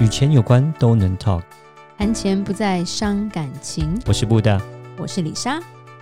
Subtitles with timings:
[0.00, 1.40] 与钱有关都能 talk，
[1.96, 3.96] 谈钱不再伤感情。
[4.06, 4.60] 我是布大，
[4.98, 5.60] 我是李莎，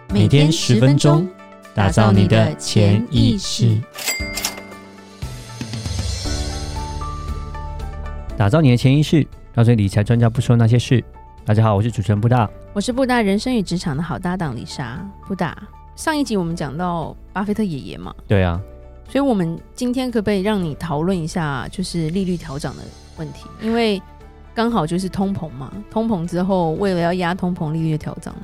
[0.09, 1.29] 每天十分钟，
[1.75, 3.79] 打造你的潜意识，
[8.35, 11.05] 打造你的潜意识，告诉理财专家不说那些事。
[11.45, 15.07] 大家好，我是主持人布大，我是布大人生与职场的好搭档李莎。
[15.29, 15.55] 布大，
[15.97, 18.59] 上一集我们讲到巴菲特爷爷嘛，对啊，
[19.11, 22.83] 所以我们今天可不可以让你讨论一下，就是利率调涨的
[23.23, 23.47] 问题？
[23.61, 24.03] 因为
[24.53, 28.35] 刚好就是通膨嘛，通膨之后为了要压通膨，利率调涨。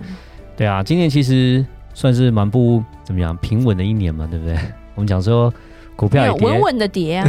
[0.57, 1.65] 对啊，今年其实
[1.95, 4.57] 算是蛮不怎么样平稳的一年嘛，对不对？
[4.95, 5.53] 我们讲说
[5.97, 7.27] 股票也稳稳的跌啊，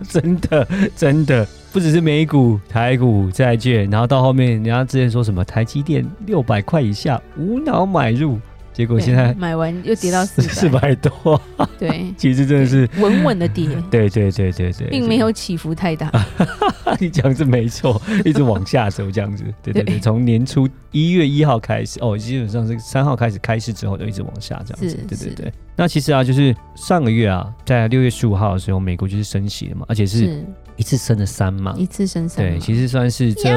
[0.08, 1.46] 真的真的。
[1.72, 8.38] 不只是美股、台股、债券，然后到后面，人家之前说什么台积电六百块以下无脑买入，
[8.76, 11.40] 结果现在买完又跌到四四百多。
[11.78, 13.66] 对，其实真的是稳稳的跌。
[13.90, 16.12] 对对对对对，并没有起伏太大。
[17.00, 19.44] 你讲的是没错，一直往下走这样子。
[19.64, 24.98] 对对对，从年初一月一号开始，哦，基本上是三号开始开市之后就一直往下这样子。
[25.08, 25.52] 对对对。
[25.74, 30.44] 那其实啊，就是上个月啊，在六月十五号的时候，美国就是升息了嘛，而且是。
[30.76, 33.48] 一次升了三嘛，一次升三，对，其实算是这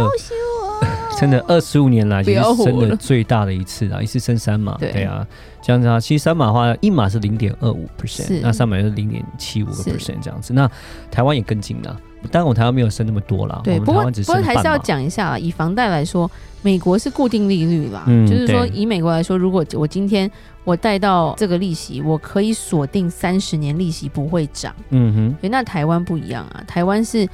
[1.19, 5.25] 真的二十五年来也是升的最大的一次啊，一次升三码，对啊，
[5.61, 10.69] 这样子啊，其实三码的话，一码是零点二五 percent，那三码是零点七五个 percent 这样子，那
[11.11, 11.99] 台湾也跟进了。
[12.31, 13.61] 当然，我台湾没有升那么多啦。
[13.63, 16.29] 对，不过不过还是要讲一下，以房贷来说，
[16.61, 18.03] 美国是固定利率啦。
[18.07, 20.29] 嗯，就是说以美国来说，如果我今天
[20.65, 24.75] 我贷到这个利息，我可以锁定三十年利息不会涨。
[24.89, 25.35] 嗯哼。
[25.39, 27.25] 对，那台湾不一样啊，台湾是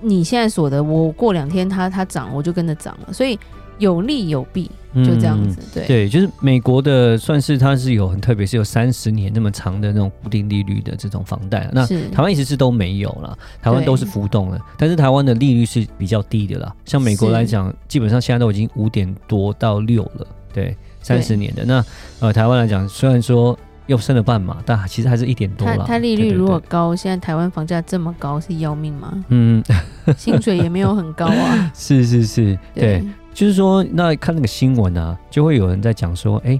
[0.00, 3.38] 你现在锁的，我过两天它它涨，我就跟着涨了，所以。
[3.78, 5.60] 有利有弊，就这样子。
[5.60, 11.68] 嗯、对对，就是美国的，算是它是有很特别，是有三十年那么长的那种固定利率的这种房贷。
[11.74, 14.58] 那台湾一直是都没有了，台湾都是浮动的。
[14.78, 16.74] 但是台湾的利率是比较低的啦。
[16.86, 20.26] 像美国来讲，基本上现在都已经五点多到六了。
[20.54, 21.62] 对，三十年的。
[21.66, 21.84] 那
[22.20, 23.54] 呃，台湾来讲，虽然说
[23.86, 25.84] 又升了半码，但其实还是一点多了。
[25.86, 29.24] 它利率如果高，对对对，现在台湾房价这么高，是要命吗？
[29.28, 29.62] 嗯，
[30.16, 31.70] 薪水也没有很高啊。
[31.74, 33.00] 是是是，对。
[33.00, 33.04] 对
[33.36, 36.58] 就是说，那看那个新闻啊，就会有人在讲说，哎，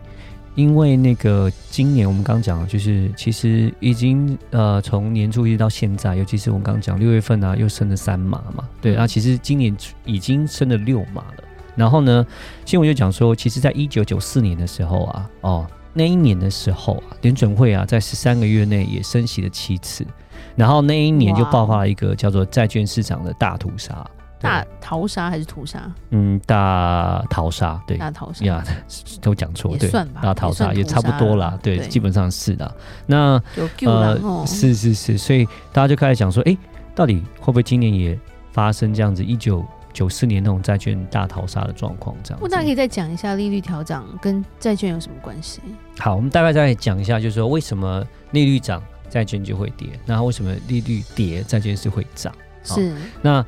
[0.54, 11.44] 因为那个今年我们刚讲，就是其实已经呃从年初一直到现在，尤其是我们刚讲六月份啊，又升了三码嘛，对，啊，其实今年已经升了六码了。
[11.74, 12.26] 然后呢，
[12.66, 20.06] 新闻就讲说，其实在一九九四年的时候啊，哦，那一年的时候啊，联准会啊，在十三个月内也升息了七次，
[20.54, 24.06] 然后那一年就爆发了一个叫做债券市场的大屠杀。
[24.38, 25.90] 大逃杀还是屠杀？
[26.10, 28.44] 嗯，大逃杀，对，大逃杀。
[28.44, 28.62] 呀，
[29.22, 29.90] 都讲错，对，
[30.22, 32.76] 大逃杀也，也差不多啦，对，对，基本上是的。
[33.06, 33.42] 那
[33.86, 36.54] 呃，是是是，所以大家就开始想说，哎，
[36.94, 38.16] 到底会不会今年也
[38.52, 39.64] 发生这样子一九
[39.96, 42.14] 九四年那种债券大逃杀的状况？
[42.22, 45.62] 这样，我大家可以再讲一下利率调整跟债券有什么关系？
[45.98, 49.88] 好，我们大概再讲一下，就是说为什么利率涨，债券就会跌？
[50.04, 52.30] 那为什么利率跌，债券是会涨？
[52.62, 53.42] 是那。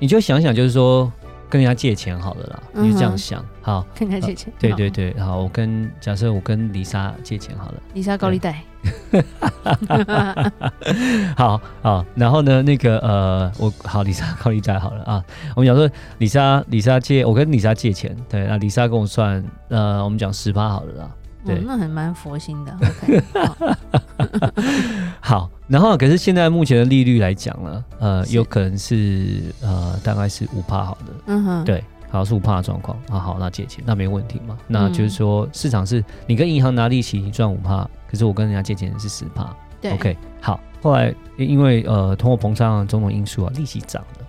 [0.00, 1.12] 你就想想，就是说
[1.50, 8.62] 跟人家借钱好了啦，嗯、你就这样想，好，跟人家借钱，对对对，好，我跟假设我跟丽莎借钱好了，丽莎高利贷，
[11.36, 15.24] 好好，然后呢，那个呃，我好李莎高利贷好了啊，
[15.56, 21.10] 我们讲说李莎李莎借，我跟李莎借钱，对，那李莎跟我算，呃，我们讲十趴好了啦。
[21.46, 22.76] 对，哦、那还蛮佛心的。
[23.06, 23.22] Okay,
[25.20, 31.12] 好， 好，然后可是现在目前的利率来讲呢，呃，有可能是呃，大概是五趴好的。
[31.26, 32.98] 嗯哼，对，好是五趴的状况。
[33.08, 34.58] 啊，好，那借钱那没问题嘛？
[34.66, 39.54] 那就是说市场是你跟银行拿利息，你赚五趴，可是我跟人家借钱是十趴。
[39.80, 40.60] 对，OK，好。
[40.80, 44.26] 后来因为呃通货膨胀种种因素啊，利息涨了。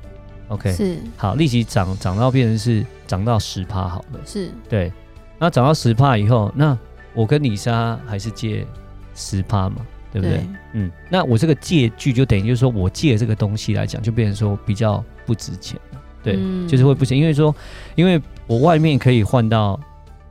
[0.50, 4.20] OK，是好，利息涨涨到变成是涨到十趴好了。
[4.26, 4.92] 是对，
[5.38, 6.76] 那涨到十趴以后，那
[7.14, 8.66] 我跟李莎还是借
[9.14, 10.38] 十趴嘛，对不对？
[10.38, 17.56] 对嗯，那我这个借据就等于就是说我借这个东西来讲，就变成说比较不值钱了，对，嗯、就是会不行，因为说，
[17.94, 19.80] 因为我外面可以换到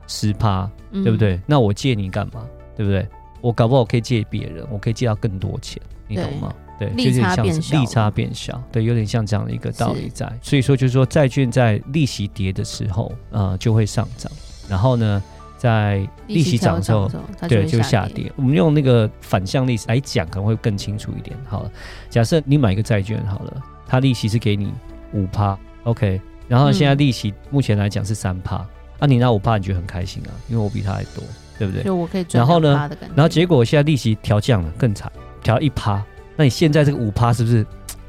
[0.05, 1.35] 十趴，对不对？
[1.35, 2.45] 嗯、那我借你干嘛？
[2.75, 3.07] 对不对？
[3.41, 6.53] 我搞不好可以借别人，我可以借到更多钱，你懂吗？
[6.77, 10.31] 对，利差变小，利差变小，对，有点像这样的一个道理在。
[10.41, 14.31] 所以说，就是说债券在利息跌的时候，呃，就会上涨，
[14.69, 15.21] 然后呢，
[15.57, 17.11] 在利息涨的时候，
[17.49, 18.31] 对，就下跌。
[18.37, 21.35] 我们用那个反向例子来讲，可能会更清楚一点。
[21.49, 21.71] 好了，
[22.09, 24.71] 假设你买一个债券好了，它利息是给你
[25.11, 28.55] 五趴，OK，然后现在利息目前来讲是三趴，
[28.99, 30.31] 啊，你拿五趴，你觉得很开心啊？
[30.47, 31.21] 因为我比他还多，
[31.59, 31.83] 对不对？
[31.83, 32.39] 就我可以赚。
[32.39, 35.11] 然后呢，然后结果现在利息调降了，更惨，
[35.43, 36.03] 调一趴，
[36.35, 37.63] 那你现在这个五趴是不是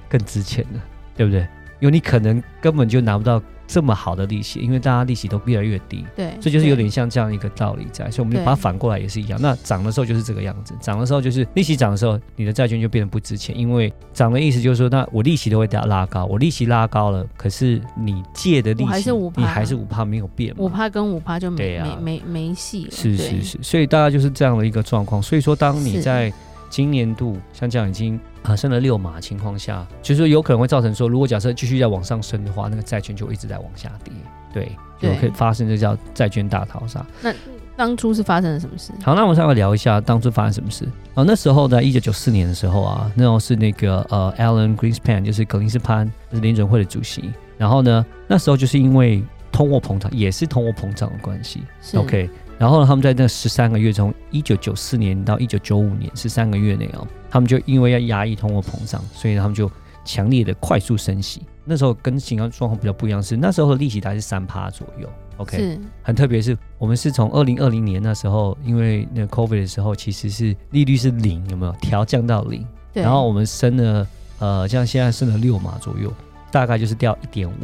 [0.08, 0.80] 更值钱了？
[1.16, 1.40] 对不对？
[1.80, 3.42] 因为你可能根本就拿不到。
[3.72, 9.38] 这么好的利息，因为大家利息都越来越低，对，这就是有点像这样一个道理在，所以我们就把它反过来也是一样。
[9.40, 22.90] 那涨的时候就是这个样子，涨的时候就是利息涨的时候，你的债券就变得不值钱，因为涨的意思就是说，那我利息都会拉拉高，我利息拉高了，可是你借的利息还是五，你还是五趴没有变，五趴跟五趴就没、啊、没没没戏了。
[22.90, 25.22] 是是是，所以大家就是这样的一个状况。
[25.22, 26.32] 所以说，当你在
[26.70, 28.18] 今年度像这样已经。
[28.42, 34.14] 啊，升了六码的情况下，就是说有可能会造成说，如果假设继续在往上升的话，那个债券就一直在往下跌，
[34.50, 37.04] 对，就可以发生这叫债券大逃杀。
[37.20, 37.34] 那
[37.76, 38.94] 当初是发生了什么事？
[39.04, 40.86] 好，那我们稍微聊一下当初发生什么事。
[41.12, 47.30] 啊，那时候在一九九四年的时候啊，那时候是那个呃，Alan Greenspan，就是格林斯潘，是联准会的主席。
[47.58, 49.22] 然后呢，那时候就是因为
[49.52, 51.60] 通货膨胀，也是通货膨胀的关系。
[51.94, 52.30] OK。
[52.60, 59.70] 然后呢，他们在那十三个月，从一九九四年到一九九五年十三个月内哦，他们就因为要压抑通货膨胀，所以他们就
[60.04, 61.40] 强烈的快速升息。
[61.64, 65.08] 那时候跟情况状况比较不一样，是那时候的利息大概是三趴左右。
[65.38, 72.62] OK，很特别，是我们是从二零二零年那时候，因为那个 COVID 的时候，其实是利率是零，有没有调降到零？
[72.92, 73.02] 对。
[73.02, 74.06] 然后我们升了，
[74.38, 76.12] 呃，像现在升了六码左右，
[76.52, 77.54] 大概就是掉一点五。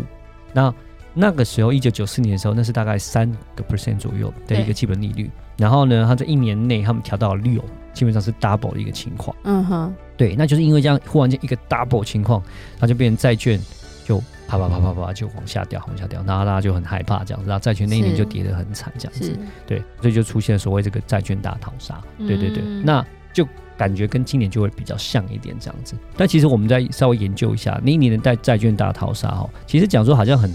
[0.54, 0.72] 那
[1.18, 5.30] 那个时候，一九九四年的时候，那是大概三个 percent 左右的一个基本利率。
[5.56, 7.64] 然后呢，他在一年内他们调到了六，
[7.94, 9.34] 基本上是 double 的一个情况。
[9.44, 12.42] 嗯哼，对，那就是因为这样，忽然间一个 double 情况，
[12.78, 13.58] 它就变成债券
[14.04, 19.34] 就啪啪啪啪啪就往下掉，往下掉，然后大家就很害怕这样子，然后债券那一年就跌得很惨这样子。
[19.66, 21.98] 对，所以就出现所谓这个债券大逃杀。
[22.18, 23.02] 对对对，那
[23.32, 23.48] 就
[23.78, 25.94] 感觉跟今年就会比较像一点这样子。
[26.18, 30.54] 但其实我们再稍微研究一下那一年的债债券大逃杀哦，其实讲说好像很。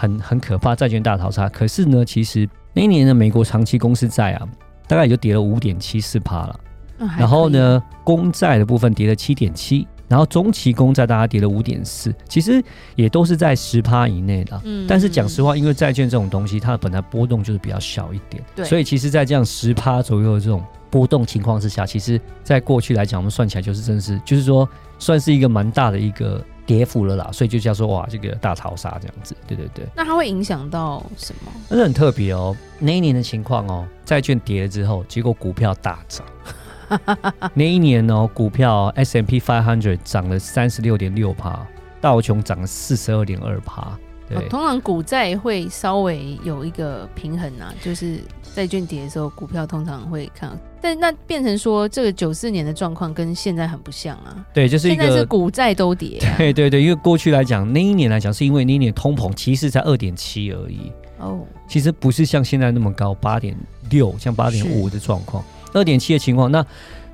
[0.00, 1.46] 很很可怕，债券大逃杀。
[1.50, 4.48] 可是呢，其实那一年的美国长期公司债啊，
[4.88, 6.60] 大概也就跌了五点七四趴了。
[7.18, 12.62] 然后呢，公债的部分跌了七点七，然后中期公债大家跌了五点四，其实
[12.94, 14.58] 也都是在十趴以内的。
[14.64, 24.66] 嗯，但是讲实话，因为债券这种东西，它本来波动就是比较小一点，对，所以其实，在这样十趴左右的这种波动情况之下，其实在过去来讲，我们算起来就是真是，就是说
[24.98, 26.42] 算是一个蛮大的一个。
[26.70, 29.84] 跌幅了啦，所以就叫做哇，这个大逃杀这样子，对对对。
[29.96, 31.50] 那它会影响到什么？
[31.68, 32.56] 那是很特别哦。
[32.78, 36.24] 那一年的情况哦，债券跌了之后，结果股票大涨。
[37.54, 41.66] 那一年哦，股票 S M P 500涨了三十六点六趴，
[42.00, 43.98] 道琼涨了四十二点二趴。
[44.48, 48.18] 通常股债会稍微有一个平衡啊，就是
[48.54, 50.58] 债券跌的时候，股票通常会看。
[50.80, 54.46] 但那变成说，这个九四年的状况跟现在很不像啊。
[54.54, 56.34] 对，就是一个现在是股债都跌、啊。
[56.38, 60.92] 对对对，因为过去来讲，那一年来讲，是因为那一年通膨其实才二点七而已。
[61.18, 63.56] 哦，其实不是像现在那么高，八点
[63.90, 65.44] 六，像八点五的状况，
[65.74, 66.64] 二点七的情况，那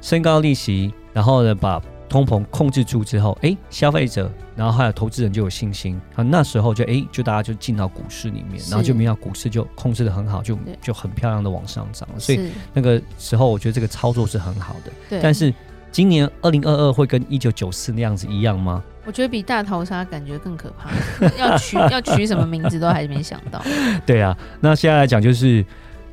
[0.00, 1.82] 升高利息，然后呢把。
[2.08, 6.22] 通膨控制住之后，哎，消费者，然后还有投资人就有信心啊。
[6.22, 12.18] 那时候就哎，就大家就进到股市里面，然后就没有股市就控制的很好，就就很漂亮的往上涨了。
[12.18, 14.92] 所以那个时候，我觉得这个操作是很好的。
[15.08, 15.20] 对。
[15.22, 15.52] 但是
[15.90, 18.82] 今年二零二二会跟一九九四那样子一样吗？
[19.04, 20.90] 我觉得比大逃杀感觉更可怕。
[21.38, 23.62] 要取 要取什么名字都还是没想到。
[24.04, 25.64] 对啊，那现在来讲就是，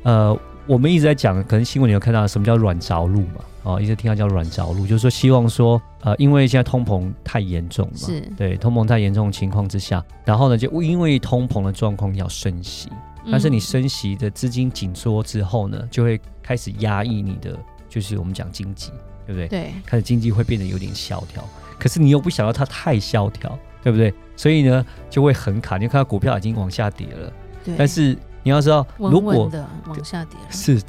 [0.04, 0.36] 呃，
[0.66, 3.40] 我们一直在讲，可能新闻你有看到什么叫软着陆嘛？
[3.64, 12.90] 哦，一直听到叫软着陆，就是说希望说，呃，因为现在通膨太严重嘛，是对通膨太严重的情况之下，然后呢，就因为通膨的状况要升息，
[13.32, 18.90] 但是你升息的资金紧缩之后呢，就会开始压抑你的，就是我们讲经济，
[19.26, 19.48] 对不对？
[19.48, 21.42] 对，开始经济会变得有点萧条，
[21.78, 24.12] 可是你又不想要它太萧条，对不对？
[24.36, 25.78] 所以呢，就会很卡。
[25.78, 27.32] 你看到股票已经往下跌了，
[27.64, 30.82] 对，但是你要知道，如果稳稳的往下跌了，是。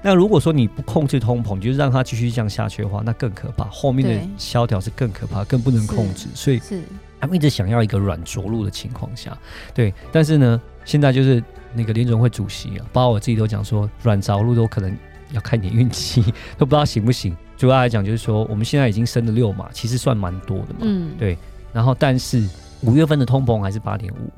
[0.00, 3.64] 那如果说你不控制通膨，就是让它继续这样下去的话，那更可怕。
[3.64, 6.28] 后面的萧条是更可怕，更不能控制。
[6.34, 6.80] 所以，是
[7.20, 9.36] 他们一直想要一个软着陆的情况下，
[9.74, 9.92] 对。
[10.12, 11.42] 但是呢，现在就是
[11.74, 14.96] 那个联准会主席啊，包括我自己都讲说，软着陆都可能
[15.32, 16.22] 要看点运气，
[16.56, 17.36] 都不知道行不行。
[17.56, 20.80] 主要来讲就是说，我们现在已经升了六码，其实算蛮多的嘛。
[20.82, 21.36] 嗯，对。
[21.72, 22.48] 然后，但是
[22.82, 24.30] 五月份的通膨还是八点五，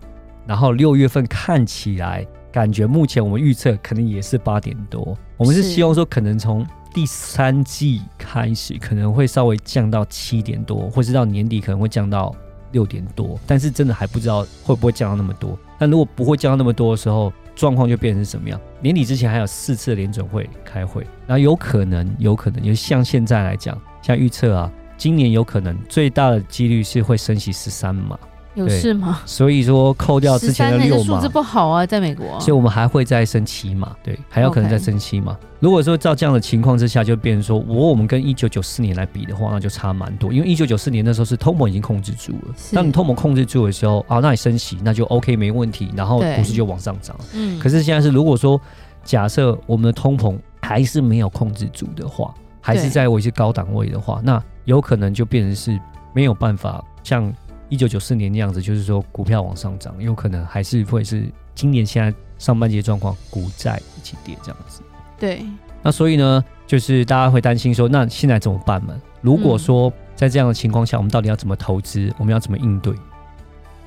[0.47, 2.27] 然后六月份看起来。
[2.53, 12.35] 感觉目前我们预测可能也是八点多，我们是希望说可能从第三季开始可能会稍微降到七点多，或是到年底可能会降到
[12.73, 15.57] 六点多，但是真的还不知道会不会降到那么多。
[15.79, 18.61] 但如果不会降到那么多的时候，状况就变成什么样？
[18.81, 28.19] 年底之前还有四次联准会开会，然后有可能，有可能，就像现在来讲，像预测啊，今年有可能最大的几率是会升息十三码。
[28.55, 29.21] 有事吗？
[29.25, 35.37] 所以说扣掉之前的六码，数字不好啊，在美国、啊，所以我们还会再升七码，对，还有可能再升七码。
[35.61, 40.33] 如果说照这样的情况之下，就变成说，我我们跟一九九四年来比的话，那就差蛮多。
[40.33, 47.17] 因为一九九四年那时候是通膨已经控制住了，当你通膨控制住的时候啊，那你升息那就 OK 没问题，然后股市就往上涨。
[47.35, 48.61] 嗯，可是现在是如果说
[49.05, 55.79] 假设我们的通膨还是没有控制住的话，还是在维持高档位的话，那有可能就变成是
[56.13, 57.33] 没有办法像。
[57.71, 61.25] 一九九四年那样子，就是说股票往上涨，有可能还是会是
[61.55, 64.83] 今年现在上半季状况，股债一起跌这样子。
[65.19, 65.43] 对，
[65.83, 69.01] 那所以呢，就是大家会担心说，那现在怎么办呢？
[69.21, 72.13] 如果说在这样的情况下，我们到底要怎么投资？
[72.19, 72.93] 我们要怎么应对？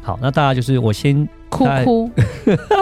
[0.02, 2.12] 好，那大家就是我先哭哭，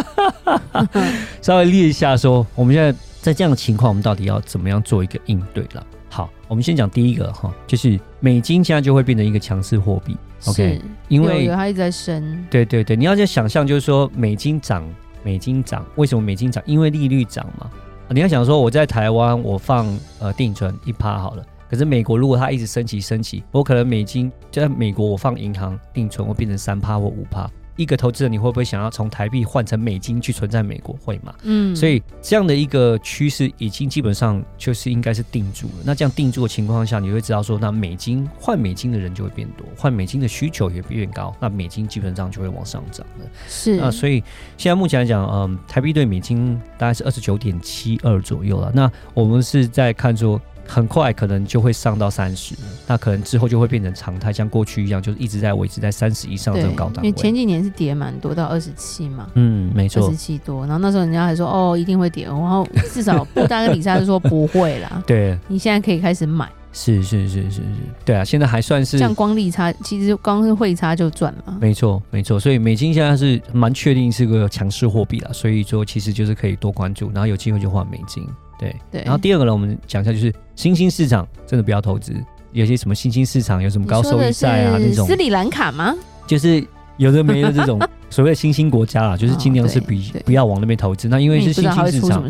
[1.41, 2.91] 稍微列一下说，我们现在
[3.21, 5.85] 在这样的情况，我们到底要怎么样做一个应对了？
[6.11, 10.17] 好，我们先讲第一个哈，就是美金现在就会变成一个强势货币。
[10.47, 12.45] OK，因为它一直在升。
[12.49, 14.83] 对对对，你要在想象，就是说美金涨，
[15.23, 16.61] 美金涨，为什么美金涨？
[16.67, 17.71] 因为利率涨嘛。
[18.09, 19.87] 你要想说，我在台湾我放
[20.19, 27.49] 呃定存一趴好了，可是美国如果它一直升息升息，我可能美金就在美国我放银行定存，我变成三趴或五趴。
[27.75, 30.95] 一个投资人，你会不会想要从台币换成美金去存在美国？
[31.03, 31.33] 会嘛？
[31.43, 35.73] 嗯，所以这样的一个趋势已经基本上就是应该是定住了。
[35.83, 43.25] 那这样定住的情况下，你会知道说，那美金换美金的人就会变多，换美金的需求也变高，那美金基本上就会往上涨了。
[43.47, 44.23] 是啊所以
[44.57, 48.71] 现在目前来讲，嗯，台币对美金大概是二十九点七二左右了。
[48.75, 50.39] 那我们是在看说。
[50.71, 52.55] 很快可能就会上到三十，
[52.87, 57.03] 那可能之后就会变成常态，像过去一样，就是一直在维持在三十以上这种高档。
[57.03, 59.27] 因为前几年是跌蛮多，到二十七嘛。
[59.33, 60.61] 嗯，没错，二十七多。
[60.61, 65.03] 然后那时候人家还说哦，一定会跌，然后至少布大跟李莎就说不会啦。
[65.05, 66.49] 对，你现在可以开始买。
[66.73, 67.61] 是是是是是，
[68.05, 71.57] 对啊，现在还算是像光利差，其实光是汇差就赚了。
[71.59, 78.25] 没错没错，所以美金现在是蛮确定是个强势货币了，所以说其实就是可以多关注，然后有机会就换美金。
[78.61, 82.13] 对对，然后第二个呢，我们讲一下，就是新兴市场真的不要投资，
[82.51, 85.07] 有些什么新兴市场有什么高收益债啊那种。
[85.07, 85.95] 斯里兰卡吗？
[86.27, 86.63] 就是
[86.97, 87.79] 有的没的这种
[88.11, 91.07] 所谓的新兴国家啦， 就是尽量是比不要往那边投资。
[91.09, 92.23] 那因为是新兴市场，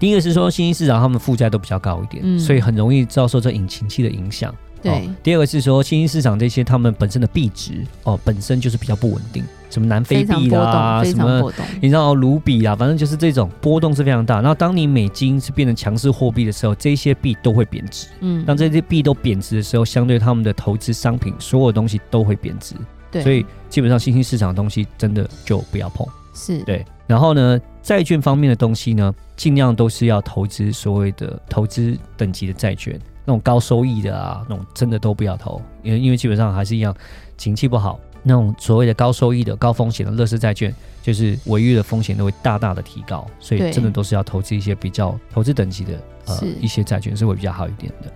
[0.00, 4.52] 第一个是说新兴市场他们负债都比较高一点，嗯、所以很容易遭受这引擎器的影响。
[4.82, 9.44] 对、哦，第二个是说新兴市场这些他们本身的币值哦本身就是比较不稳定。
[9.72, 11.50] 什么南非币啊，什么
[11.80, 14.36] 你知道卢比啊，反正就是这种波动是非常大。
[14.36, 18.08] 然后当你美金是变成强势货币的时候，这些币都会贬值。
[18.20, 22.74] 嗯，当这些币都贬值的时候，相对他们的投资商品，所有东西都会贬值。
[23.10, 26.06] 对，所以基本上新兴市场的东西真的就不要碰。
[26.34, 26.84] 是对。
[27.06, 36.94] 然后呢，债券方面的东西呢，尽量都是要投资所谓的投资等级的债券，那种高收益的啊，那种真的都不要投，因为因为基本上还是一样，
[37.36, 37.98] 景气不好。
[38.22, 48.12] 那种所谓的高收益的高风险的乐视债券，就是违约的风险都会大大的提高，所以真的都是要投资一些比较投资等级的呃一些债券是会比较好一点的。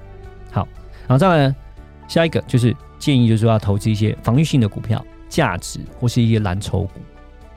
[0.52, 0.66] 好，
[1.06, 1.56] 然后再来呢，
[2.06, 7.00] 下一个就是建议就是说要投资一些防御性的股票，价值或是一些蓝筹股，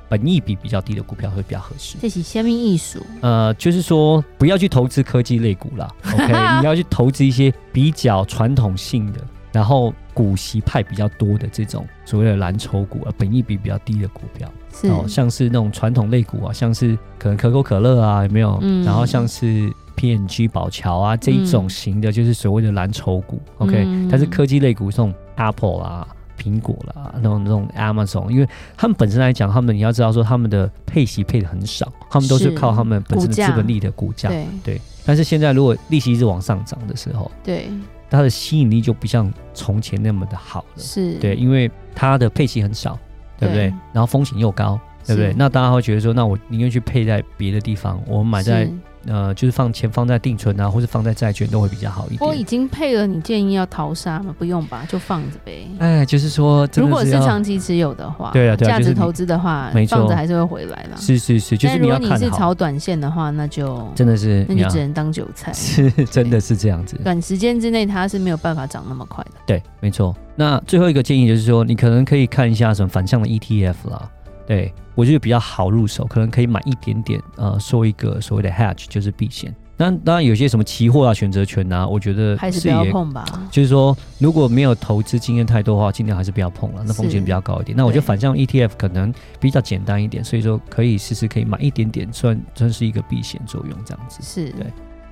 [0.07, 1.97] 本益比比较低的股票会比较合适。
[2.01, 2.99] 这是虾米艺术？
[3.21, 6.33] 呃，就是说不要去投资科技类股啦，OK？
[6.61, 9.19] 你要去投资一些比较传统性的。
[9.51, 18.59] 然后股息派比较多的这种所谓的蓝筹股啊，本益比比较低的股票，是哦，像是那种传统类股啊，像是可能可口可乐啊，有没有？
[18.61, 18.83] 嗯。
[18.83, 23.41] 然后像是 PNG 宝桥啊这一种型的，就是所谓的蓝筹股。
[23.59, 34.29] 嗯、OK，但是科技类股，这种 Apple 啊、苹果啦，那种那种 Amazon，因为他们本身来讲，他们你要知道说，他们的配息配的很少，他们都是靠他们本身的资本利的股价。
[34.29, 34.81] 对对。
[35.05, 37.69] 但是现在如果利息一直往上涨的时候，对。
[38.09, 42.97] 它的吸引力就不像从前那么的好了，是对，因为它的配息很少，
[43.37, 43.65] 对不对？
[43.93, 45.33] 然后风险又高，对不对？
[45.37, 48.69] 那大家会觉得说，那我宁愿去配在别的地方，我买在。
[49.09, 52.19] 呃，就是放钱放在定存啊，或是放在债券都会比较好一点。
[52.21, 54.33] 我已经配了，你建议要淘沙吗？
[54.37, 55.67] 不用吧，就放着呗。
[55.79, 60.97] 哎，就是说是，如果是长期持有的话，对啊，对啊，价值投资的话，没错，放着还是会回来啦。
[60.97, 62.01] 是是是，就是你要看。
[62.03, 65.51] 如果你是炒短线的话，那就真的是，那就只能当韭菜。
[65.57, 66.95] 是，真的是这样子。
[67.03, 69.31] 短时间之内它是没有办法涨那么快的。
[69.45, 70.15] 对，没错。
[70.35, 74.09] 那最后一个建议就是说，你可能可以看一下什么反向的 ETF 啦。
[74.49, 79.53] 对，我觉得比较好入手，可能可以买一点点，呃，收一个所谓的 hedge，就是避险。
[79.77, 83.23] 那当然有些什么期货啊、选择权啊，我觉得还是不要碰吧。
[83.51, 87.77] 就是说，如果没有投资经验太多的话，尽量还是不要碰了，那风险比较高一点。
[87.77, 94.19] 那我觉得反向 ETF 可能比较简单一点，所以说可以试试，可以买一点点，算算是一个避险作用这样子。
[94.23, 94.65] 是，对。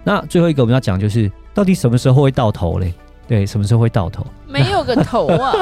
[0.04, 2.92] 那最后一个我们要讲就是，到底什么时候会到头嘞？
[3.28, 4.26] 对，什么时候会到头？
[4.48, 5.54] 没有个头啊！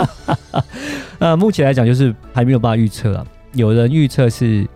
[1.20, 3.26] 呃，目前来讲就是还没有办法预测啊。
[3.56, 4.68] 有人预测是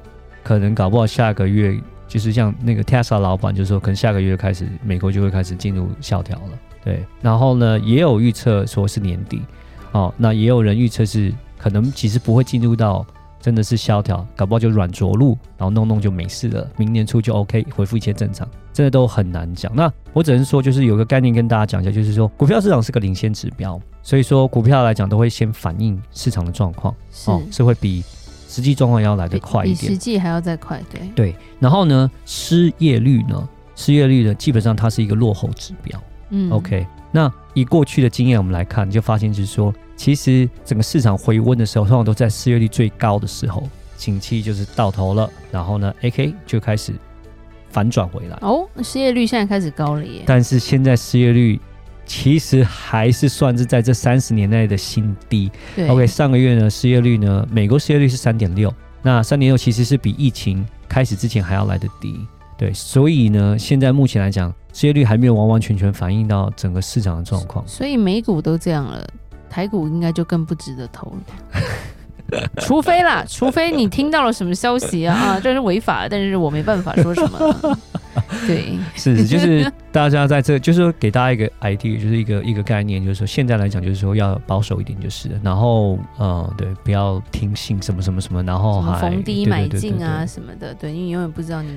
[0.44, 6.60] 可能搞不好下个月，就是像那个 Tesla 老板就说，可能下个月开始美国就会开始进入萧条了。
[6.84, 9.42] 对，然后呢，也有预测说是年底
[9.92, 13.06] 哦，那也有人预测是可能其实不会进入到。
[13.42, 16.70] 真的是萧条，搞不好就软着陆，然后弄弄就没事了。
[16.76, 19.74] 明年初就 OK，恢复一切正常，真的都很难讲。
[19.74, 28.04] 那我只能说，就是有个概念跟大家讲一下，就是说股票市场是个领先指标，所以说股票来讲都会先反映市场的状况，是、哦、是会比
[28.50, 31.36] 实际状况要来得快一点，比实际还要再快，对对。
[31.60, 36.02] 然后呢，失业率呢，失业率呢，基本上它是一个落后指标，
[36.32, 36.86] 嗯，OK。
[37.12, 39.74] 那以过去的经验我们来看，你就发现就是说。
[39.96, 46.94] 其实整个市场回温的时候，通常都在失业率最高的时候，景气就是到头了，然后呢，AK 就开始
[47.70, 48.38] 反转回来。
[48.40, 50.24] 哦，失业率现在开始高了耶！
[50.26, 51.60] 但是现在失业率
[52.10, 55.52] 其实还是算是在这三十年内的新低。
[55.76, 58.74] 对，OK，上个月呢，失业率呢，美国失业率是三点六，
[59.04, 62.20] 那三点六其实是比疫情开始之前还要来得低。
[62.58, 67.64] 对，所以呢，现在目前来讲，失业率还没有完完全全反映到整个市场的状况。
[67.68, 69.08] 所以美股都这样了。
[69.48, 77.80] 台股应该就更不值得投了， 除非啦，除非你听到了什么消息啊啊，这是违法的，但是我没办法说什么。
[78.48, 91.70] 对，是就是大家在这，就是说给大家一个 idea，就是一个一个概念，就是说现在来讲，就是说要保守一点，就是然后嗯，对，不要听信什么什么什么，然后还逢低买进啊什么的，对，你永远不知道你。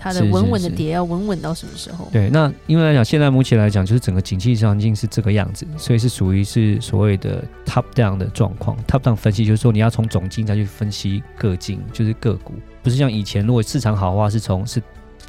[0.00, 2.08] 它的稳稳的跌要稳稳到什么时候？
[2.12, 8.76] 对，那因为来讲，现在目前来讲，就是整个景气环境是这个样子，所以是属于是所谓的 top down 的状况。
[8.86, 14.80] top down 分析就是说，你要从总经再去分析各经，就是个股，不是像以前，如果市场好的话是从是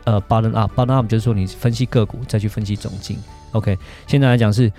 [0.10, 3.16] 呃 bottom up，bottom up 就是说你分析个股再去分析总经。
[3.52, 4.72] OK，现在来讲是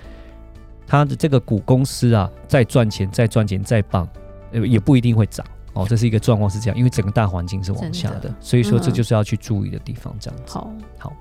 [0.85, 4.05] 它的这个股公司啊，再赚钱，再赚钱，再棒，
[4.51, 5.45] 也不一定会涨。
[5.73, 10.13] 哦，这是一个状况是这样，因为整个大环境是往下的，的所以说这就是要去注意的地方。
[10.19, 11.13] 这样子，好，好，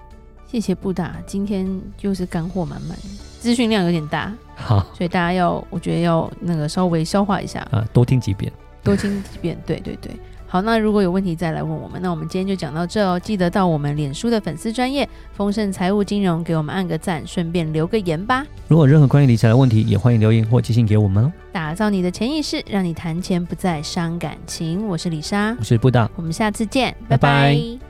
[0.45, 2.99] 谢谢布达，今天就是干货满满，
[3.39, 8.53] 资讯量有点大， 好，所以大家要，我觉得要那个稍微消化一下啊，多听几遍，
[8.83, 10.11] 多听几遍，对对对。
[10.53, 12.03] 好，那如果有问题再来问我们。
[12.03, 18.45] 那我们今天就讲到这哦，记得到我们脸书的粉丝专业丰盛财务金融给我们按个赞，顺便留个言吧。
[18.67, 21.33] 如果有任何关于理财的问题，也欢迎留言或寄信给我们哦。
[21.53, 24.89] 打造你的潜意识，让你谈钱不再伤感情。
[24.89, 27.19] 我是李莎，我是布达，我们下次见，拜拜。
[27.19, 27.90] 拜拜。